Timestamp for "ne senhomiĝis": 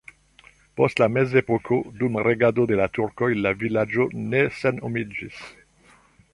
4.33-5.41